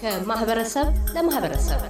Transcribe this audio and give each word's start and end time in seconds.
ከማህበረሰብ 0.00 0.86
ለማህበረሰብ 1.14 1.80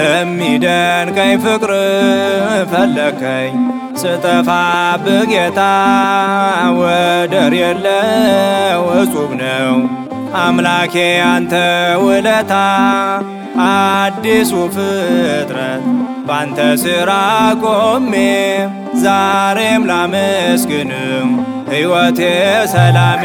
በሚደንቀኝ 0.00 1.32
ፍቅር 1.38 1.72
ፈለከኝ 2.70 3.54
ስጠፋ 3.95 4.49
በጌታ 5.03 5.59
ወደር 6.79 7.53
የለው 7.55 8.83
እጹብ 8.95 9.31
ነው። 9.41 9.73
አምላኬ 10.37 10.95
አንተ 11.25 11.53
ውለታ 12.03 12.53
አዲሱ 13.65 14.51
ፍጥረት። 14.75 15.83
ባንተ 16.27 16.59
ሥራ 16.83 17.11
ቆሜ 17.63 18.13
ዛሬም 19.03 19.83
ላመስግንም 19.89 21.29
ሕይወቴ 21.69 22.19
ሰላሜ 22.73 23.23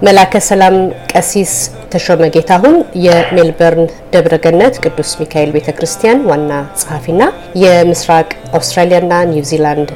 መላከ 0.00 0.32
ሰላም 0.46 0.76
ቀሲስ 1.10 1.50
ተሾመ 1.92 2.28
ጌታሁን 2.34 2.76
የሜልበርን 3.04 3.82
ደብረገነት 4.12 4.74
ቅዱስ 4.84 5.10
ሚካኤል 5.20 5.50
ቤተ 5.56 5.68
ክርስቲያን 5.78 6.22
ዋና 6.30 6.52
ጸሐፊና 6.80 7.22
የምስራቅ 7.62 8.28
አውስትራሊያና 8.58 9.12
ኒውዚላንድ 9.32 9.90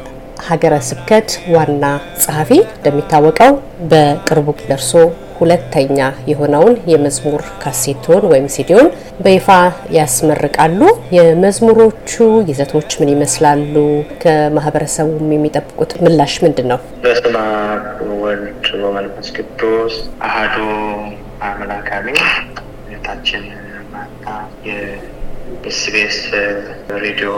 ሀገረ 0.49 0.75
ስብከት 0.89 1.29
ዋና 1.55 1.85
ጸሐፊ። 2.23 2.51
እንደሚታወቀው 2.69 3.53
በቅርቡ 3.93 4.49
ደርሶ 4.63 4.93
ሁለተኛ 5.39 5.99
የሆነውን 6.31 6.75
የመዝሙር 6.93 7.43
ካሴቶን 7.63 8.25
ወይም 8.33 8.47
ሲዲዮን 8.55 8.89
በይፋ 9.21 9.49
ያስመርቃሉ። 9.97 10.81
የመዝሙሮቹ 11.17 12.13
ይዘቶች 12.51 12.91
ምን 13.01 13.13
ይመስላሉ? 13.15 13.75
ከማህበረሰቡም 14.25 15.33
የሚጠብቁት 15.35 15.93
ምላሽ 16.05 16.35
ምንድን 16.45 16.69
ነው? 16.73 16.81
በስመ 17.05 17.37
አብ 17.67 17.85
ወወልድ 18.11 18.67
ወመንፈስ 18.85 19.29
ቅዱስ 19.37 19.97
አሐዱ 20.27 20.57
አምላክ 21.45 21.89
አሜን። 21.97 22.21
እህታችን 22.87 23.45
ማታ 23.95 24.27
የኤስቢኤስ 24.69 26.21
ሬዲዮ 27.05 27.31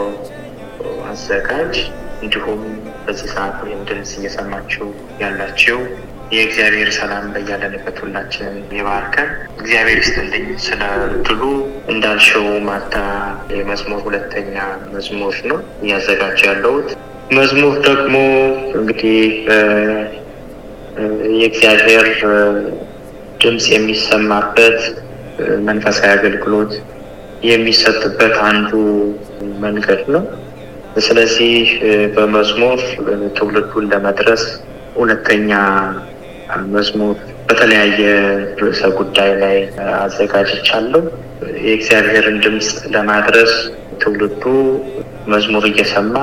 አዘጋጅ 1.09 1.75
እንዲሁም 2.23 2.61
በዚህ 3.05 3.27
ሰዓት 3.33 3.57
ወይም 3.63 3.81
ድምፅ 3.89 4.11
እየሰማችሁ 4.19 4.85
ያላችሁ 5.21 5.77
የእግዚአብሔር 6.31 6.89
ሰላም 6.97 7.25
በያለንበት 7.33 7.97
ሁላችንን 8.03 8.57
ይባርከን። 8.77 9.29
እግዚአብሔር 9.59 9.99
ይስጥልኝ 10.01 10.47
ስለ 10.65 10.81
እድሉ። 11.09 11.41
እንዳልሽው 11.87 12.47
ማታ 12.67 12.95
የመዝሙር 13.53 14.01
ሁለተኛ 14.07 14.55
መዝሙር 14.93 15.37
ነው 15.49 15.59
እያዘጋጀ 15.83 16.39
ያለሁት። 16.49 16.89
መዝሙር 17.31 17.75
ደግሞ 17.87 18.15
እንግዲህ 18.75 19.21
የእግዚአብሔር 21.37 22.07
ድምፅ 23.41 23.65
የሚሰማበት 23.73 24.79
መንፈሳዊ 25.65 26.11
አገልግሎት 26.13 26.71
የሚሰጥበት 27.43 28.35
አንዱ 28.47 28.71
መንገድ 29.61 30.03
ነው። 30.15 30.23
ስለዚህ 31.05 31.57
በመዝሙር 32.15 32.79
ትውልዱን 33.35 33.85
ለመድረስ 33.91 34.43
ሁለተኛ 34.95 35.51
መዝሙር 36.73 37.15
በተለያየ 37.47 37.99
ርዕሰ 38.61 38.81
ጉዳይ 38.97 39.31
ላይ 39.41 39.57
አዘጋጅቻለሁ። 39.97 41.03
የእግዚአብሔርን 41.65 42.37
ድምፅ 42.43 42.69
ለማድረስ 42.93 43.53
ትውልዱ 44.01 44.43
መዝሙር 45.27 45.65
እየሰማ 45.69 46.15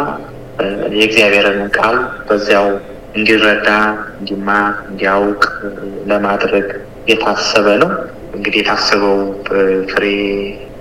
የእግዚአብሔርን 0.97 1.63
ቃል 1.77 1.97
በዚያው 2.29 2.69
እንዲረዳ፣ 3.15 3.69
እንዲማር፣ 4.19 4.75
እንዲያውቅ 4.91 5.43
ለማድረግ 6.07 6.67
የታሰበ 7.11 7.67
ነው። 7.83 7.91
እንግዲህ 8.37 8.61
የታሰበው 8.63 9.19
ፍሬ 9.91 10.05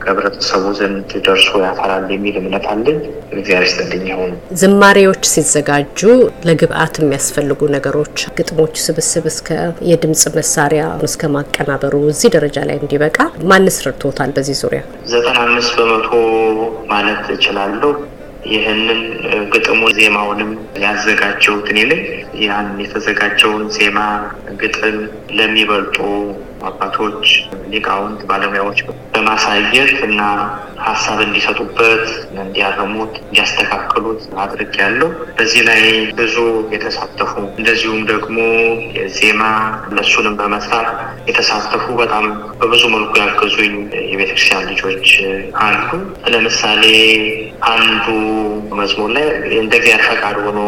ከህብረተሰቡ 0.03 0.63
ዘንድ 0.77 1.09
ደርሶ 1.25 1.49
ያፈራል 1.63 2.05
የሚል 2.13 2.35
እምነት 2.41 2.65
አለኝ። 2.71 2.99
እግዚአብሔር 3.35 3.65
ይስጥልኝ። 3.67 4.05
ይሁን 4.11 4.31
ዝማሬዎች 4.61 5.23
ሲዘጋጁ 5.33 5.99
ለግብአት 6.47 6.95
የሚያስፈልጉ 7.01 7.61
ነገሮች 7.75 8.17
ግጥሞች 8.37 8.75
ስብስብ 8.85 9.27
እስከ 9.31 9.49
የድምፅ 9.91 10.23
መሳሪያ 10.37 10.85
እስከ 11.07 11.31
ማቀናበሩ 11.35 11.93
እዚህ 12.13 12.31
ደረጃ 12.35 12.57
ላይ 12.69 12.77
እንዲበቃ 12.81 13.17
ማንስ 13.51 13.77
ረድቶታል? 13.87 14.31
በዚህ 14.37 14.57
ዙሪያ 14.63 14.81
ዘጠና 15.13 15.37
አምስት 15.47 15.73
በመቶ 15.79 16.09
ማለት 16.93 17.23
እችላለሁ። 17.35 17.93
ይህንን 18.51 18.99
ግጥሙን 19.53 19.93
ዜማውንም 19.97 20.49
ያዘጋጀሁት 20.83 21.67
እኔ 21.71 21.79
ነኝ። 21.91 22.01
ያን 22.43 22.69
የተዘጋጀውን 22.83 23.63
ዜማ 23.75 23.99
ግጥም 24.61 24.97
ለሚበልጡ 25.37 25.97
አባቶች፣ 26.63 27.27
ሊቃውንት፣ 27.71 28.19
ባለሙያዎች 28.29 28.79
በማሳየት 29.13 29.93
እና 30.07 30.21
ሀሳብ 30.85 31.19
እንዲሰጡበት፣ 31.25 32.05
እንዲያረሙት፣ 32.37 33.13
እንዲያስተካክሉት 33.23 34.21
አድርግ 34.43 34.73
ያለው 34.81 35.09
በዚህ 35.37 35.61
ላይ 35.69 35.81
ብዙ 36.15 36.35
የተሳተፉ 36.75 37.31
እንደዚሁም 37.59 38.01
ደግሞ 38.05 38.37
ዜማ 39.17 39.41
እነሱንም 39.89 40.37
በመስራት 40.39 40.89
የተሳተፉ 41.27 41.85
በጣም 41.99 42.25
በብዙ 42.59 42.83
መልኩ 42.93 43.13
ያገዙኝ 43.21 43.73
የቤተክርስቲያን 44.11 44.67
ልጆች 44.71 45.07
አሉ። 45.63 45.89
ለምሳሌ 46.33 46.83
አንዱ 47.69 48.05
መዝሙር 48.79 49.09
ላይ 49.15 49.25
እንደ 49.59 49.73
እግዚአብሔር 49.79 50.03
ፈቃድ 50.09 50.37
ሆኖ 50.45 50.59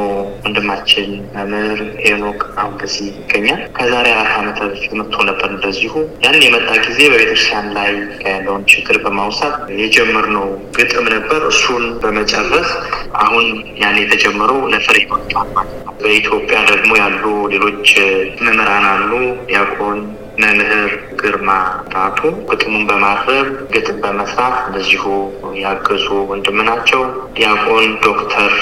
ወንድማችን 0.45 1.07
መምህር 1.35 1.81
ሄኖክ 2.03 2.41
በዚህ 2.77 3.07
ይገኛል። 3.13 3.61
ከዛሬ 3.77 4.07
አራት 4.15 4.31
ዓመት 4.39 4.57
በፊት 4.63 4.93
መጥቶ 4.99 5.15
ነበር። 5.29 5.49
እንደዚሁ 5.55 5.93
ያን 6.25 6.39
የመጣ 6.45 6.69
ጊዜ 6.85 6.99
በቤተክርስቲያን 7.11 7.67
ላይ 7.77 7.91
ያለውን 8.27 8.65
ችግር 8.73 8.97
በማውሳት 9.05 9.55
የጀመርነው 9.81 10.47
ግጥም 10.77 11.07
ነበር። 11.15 11.41
እሱን 11.51 11.85
በመጨረስ 12.03 12.69
አሁን 13.23 13.47
ያን 13.81 13.97
የተጀመረው 14.01 14.59
ለፍሬ 14.73 14.99
ነው። 15.11 15.21
በኢትዮጵያ 15.99 16.57
ደግሞ 16.71 16.91
ያሉ 17.01 17.23
ሌሎች 17.53 17.89
መምህራን 18.45 18.85
አሉ። 18.89 19.11
ዲያቆን 19.47 19.99
መምህር 20.37 20.91
ግርማ 21.19 21.49
ራቱ 21.93 22.19
ግጥሙን 22.49 22.83
በማረብ 22.89 23.45
ግጥም 23.73 23.97
በመስራት 24.03 24.55
እንደዚሁ 24.65 25.03
ያገዙ 25.61 26.07
ወንድም 26.31 26.57
ናቸው። 26.69 27.01
ዲያቆን 27.35 27.85
ዶክተር 28.05 28.53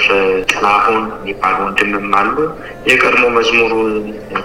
ጥላሁን 0.52 1.04
የሚባሉ 1.16 1.58
ወንድምም 1.66 2.14
አሉ። 2.20 2.36
የቀድሞ 2.90 3.24
መዝሙሩን 3.38 3.92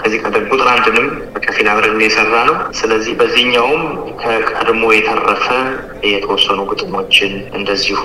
ከዚህ 0.00 0.22
ቀደም 0.24 0.48
ቁጥር 0.50 0.68
አንድንም 0.74 1.06
በከፊል 1.34 1.68
አብረን 1.72 2.02
የሰራ 2.04 2.34
ነው። 2.48 2.56
ስለዚህ 2.80 3.14
በዚህኛውም 3.20 3.82
ከቀድሞ 4.22 4.82
የተረፈ 4.94 5.46
የተወሰኑ 6.08 6.60
ግጥሞችን 6.70 7.32
እንደዚሁ 7.58 8.02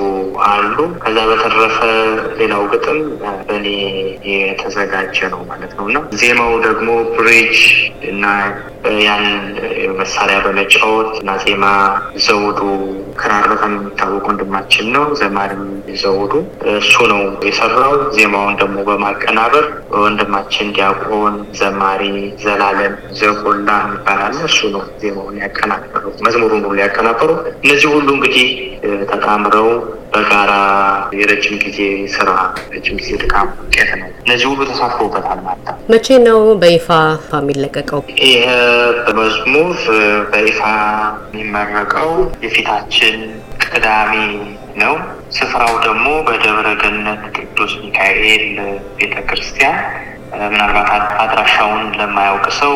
አሉ። 0.48 0.76
ከዛ 1.04 1.18
በተረፈ 1.30 1.78
ሌላው 2.40 2.64
ግጥም 2.74 3.00
በእኔ 3.48 3.68
የተዘጋጀ 4.34 5.18
ነው 5.34 5.42
ማለት 5.50 5.74
ነው 5.78 5.86
እና 5.90 6.00
ዜማው 6.22 6.54
ደግሞ 6.66 6.88
ብሪጅ 7.16 7.58
እና 8.12 8.26
ያን 9.02 9.26
መሳሪያ 10.00 10.38
በመጫወት 10.46 11.12
እና 11.22 11.32
ዜማ 11.44 11.66
ዘውዱ 12.26 12.60
ክራር 13.20 13.46
በጣም 13.52 13.74
የሚታወቅ 13.78 14.24
ወንድማችን 14.30 14.88
ነው። 14.96 15.06
ዘማሪም 15.20 15.64
ዘውዱ 16.02 16.34
እሱ 16.74 16.96
ነው 17.12 17.22
የሰራው። 17.48 17.94
ዜማውን 18.18 18.56
ደግሞ 18.62 18.78
በማቀናበር 18.90 19.66
ወንድማችን 20.04 20.74
ዲያቆን 20.78 21.36
ዘማሪ 21.60 22.04
ዘላለም 22.44 22.94
ዘቆላ 23.20 23.70
ይባላል። 23.94 24.36
እሱ 24.50 24.60
ነው 24.76 24.84
ዜማውን 25.04 25.38
ያቀናበሩ፣ 25.44 26.04
መዝሙሩን 26.26 26.66
ሁሉ 26.68 26.78
ያቀናበሩ። 26.84 27.30
እነዚህ 27.64 27.83
ሁሉ 27.90 28.08
እንግዲህ 28.16 28.48
ተጣምረው 29.12 29.68
በጋራ 30.14 30.54
የረጅም 31.20 31.56
ጊዜ 31.64 31.80
ስራ 32.16 32.30
ረጅም 32.74 32.96
ጊዜ 33.00 33.10
ድካም 33.22 33.48
ውጤት 33.62 33.92
ነው። 34.00 34.10
እነዚህ 34.26 34.46
ሁሉ 34.52 34.62
ተሳትፎበታል 34.70 35.40
ማለት 35.46 35.64
ነው። 35.68 35.78
መቼ 35.94 36.08
ነው 36.28 36.40
በይፋ 36.62 36.88
የሚለቀቀው? 37.36 38.02
ይህ 38.22 38.44
በመዝሙር 39.08 39.78
በይፋ 40.34 40.62
የሚመረቀው 41.30 42.12
የፊታችን 42.46 43.18
ቅዳሜ 43.66 44.14
ነው። 44.84 44.96
ስፍራው 45.32 45.76
ደግሞ 45.86 46.08
በደብረ 46.28 46.68
ገነት 46.82 47.24
ቅዱስ 47.38 47.74
ሚካኤል 47.84 48.46
ቤተ 49.00 49.16
ክርስቲያን 49.30 49.78
ምናልባት 50.44 50.90
አድራሻውን 51.24 51.84
ለማያውቅ 52.00 52.46
ሰው 52.60 52.76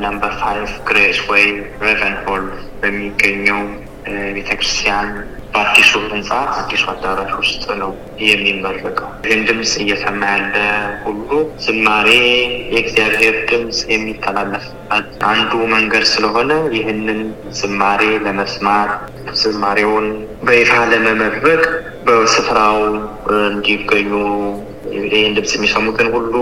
number 0.00 0.32
five 0.40 0.72
Grace 0.88 1.20
Way 1.30 1.44
Ravenhall 1.82 2.44
በሚገኘው 2.80 3.60
ቤተክርስቲያን 4.36 5.08
በአዲሱ 5.52 5.92
ህንፃ 6.06 6.30
አዲሱ 6.54 6.84
አዳራሽ 6.92 7.30
ውስጥ 7.40 7.64
ነው 7.80 7.92
የሚመረቀው። 8.24 9.08
ይህን 9.24 9.40
ድምፅ 9.48 9.72
እየሰማ 9.84 10.20
ያለ 10.32 10.54
ሁሉ 11.04 11.30
ዝማሬ 11.64 12.08
የእግዚአብሔር 12.74 13.36
ድምፅ 13.50 13.78
የሚተላለፍበት 13.92 14.76
አንዱ 15.30 15.52
መንገድ 15.74 16.04
ስለሆነ 16.12 16.50
ይህንን 16.76 17.20
ዝማሬ 17.60 18.02
ለመስማት 18.26 18.92
ዝማሬውን 19.42 20.06
በይፋ 20.46 20.72
ለመመረቅ 20.92 21.62
በስፍራው 22.06 22.78
እንዲገኙ 23.48 24.12
ይህን 25.10 25.34
ድምፅ 25.36 25.52
የሚሰሙትን 25.56 26.08
ሁሉ 26.14 26.34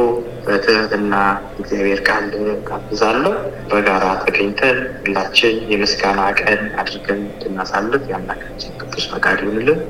በትህትና 0.46 1.14
እግዚአብሔር 1.60 2.00
ቃል 2.08 2.26
ጋብዛለሁ። 2.68 3.32
በጋራ 3.70 4.04
ተገኝተን 4.22 4.76
ሁላችን 5.00 5.56
የምስጋና 5.72 6.20
ቀን 6.40 6.60
አድርገን 6.80 7.20
እንድናሳልፍ 7.26 8.04
የአምላካችን 8.10 8.76
ቅዱስ 8.82 9.06
ፈቃድ 9.12 9.40
ይሁንልን። 9.44 9.80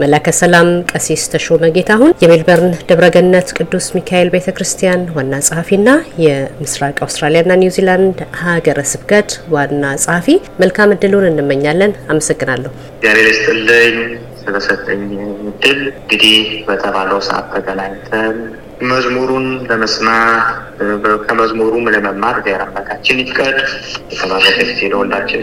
መላከ 0.00 0.32
ሰላም 0.38 0.68
ቀሲስ 0.90 1.22
ተሾመ 1.30 1.68
ጌታሁን 1.76 2.12
የሜልበርን 2.22 2.74
ደብረገነት 2.88 3.48
ቅዱስ 3.56 3.86
ሚካኤል 3.96 4.28
ቤተ 4.34 4.48
ክርስቲያን 4.56 5.00
ዋና 5.16 5.40
ጸሐፊና 5.46 5.88
የምስራቅ 6.24 6.96
አውስትራሊያና 7.02 7.56
ኒውዚላንድ 7.62 8.18
ሀገረ 8.42 8.80
ስብከት 8.92 9.30
ዋና 9.54 9.84
ጸሐፊ፣ 10.04 10.28
መልካም 10.62 10.94
እድሉን 10.96 11.26
እንመኛለን። 11.30 11.94
አመሰግናለሁ። 12.08 12.70
እግዚአብሔር 12.92 13.28
ይስጥልኝ 13.32 13.96
ስለሰጠኝ 14.42 15.02
እድል። 15.48 15.80
እንግዲህ 15.94 16.38
በተባለው 16.68 17.20
ሰዓት 17.28 17.48
ተገናኝተን 17.54 18.38
መዝሙሩን 18.82 19.46
ለመስማት 19.68 20.46
ከመዝሙሩም 21.24 21.90
ለመማር 21.94 22.36
እግዚአብሔር 22.38 22.62
አምላካችን 22.66 23.20
ይፍቀድ። 23.22 23.56
የተባረከ 24.06 24.58
ጊዜ 24.62 24.80
ለሁላችን 24.92 25.42